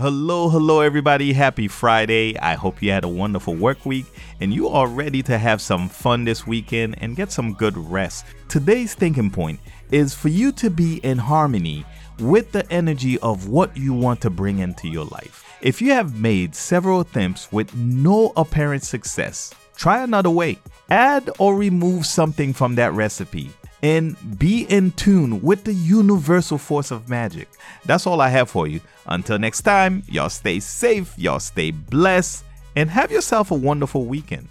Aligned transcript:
Hello, 0.00 0.48
hello, 0.48 0.78
everybody. 0.78 1.32
Happy 1.32 1.66
Friday. 1.66 2.38
I 2.38 2.54
hope 2.54 2.80
you 2.80 2.92
had 2.92 3.02
a 3.02 3.08
wonderful 3.08 3.56
work 3.56 3.84
week 3.84 4.06
and 4.40 4.54
you 4.54 4.68
are 4.68 4.86
ready 4.86 5.24
to 5.24 5.36
have 5.36 5.60
some 5.60 5.88
fun 5.88 6.22
this 6.22 6.46
weekend 6.46 6.94
and 7.00 7.16
get 7.16 7.32
some 7.32 7.52
good 7.52 7.76
rest. 7.76 8.24
Today's 8.48 8.94
thinking 8.94 9.28
point 9.28 9.58
is 9.90 10.14
for 10.14 10.28
you 10.28 10.52
to 10.52 10.70
be 10.70 10.98
in 10.98 11.18
harmony 11.18 11.84
with 12.20 12.52
the 12.52 12.64
energy 12.72 13.18
of 13.18 13.48
what 13.48 13.76
you 13.76 13.92
want 13.92 14.20
to 14.20 14.30
bring 14.30 14.60
into 14.60 14.86
your 14.86 15.06
life. 15.06 15.44
If 15.62 15.82
you 15.82 15.90
have 15.90 16.14
made 16.14 16.54
several 16.54 17.00
attempts 17.00 17.50
with 17.50 17.74
no 17.74 18.32
apparent 18.36 18.84
success, 18.84 19.52
try 19.74 20.04
another 20.04 20.30
way. 20.30 20.60
Add 20.90 21.28
or 21.40 21.56
remove 21.56 22.06
something 22.06 22.52
from 22.52 22.76
that 22.76 22.92
recipe 22.92 23.50
and 23.82 24.38
be 24.38 24.62
in 24.64 24.92
tune 24.92 25.40
with 25.42 25.64
the 25.64 25.74
universal 25.74 26.58
force 26.58 26.90
of 26.90 27.08
magic. 27.08 27.48
That's 27.84 28.06
all 28.06 28.20
I 28.20 28.28
have 28.28 28.50
for 28.50 28.66
you. 28.66 28.80
Until 29.06 29.38
next 29.38 29.62
time, 29.62 30.02
y'all 30.08 30.28
stay 30.28 30.60
safe, 30.60 31.16
y'all 31.18 31.40
stay 31.40 31.70
blessed, 31.70 32.44
and 32.76 32.90
have 32.90 33.10
yourself 33.10 33.50
a 33.50 33.54
wonderful 33.54 34.04
weekend. 34.04 34.48